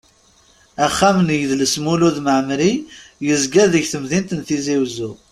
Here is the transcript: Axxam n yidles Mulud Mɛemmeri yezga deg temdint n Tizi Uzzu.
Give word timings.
Axxam 0.85 1.17
n 1.27 1.29
yidles 1.37 1.75
Mulud 1.83 2.17
Mɛemmeri 2.25 2.73
yezga 3.25 3.65
deg 3.73 3.85
temdint 3.91 4.35
n 4.37 4.39
Tizi 4.47 4.75
Uzzu. 4.83 5.11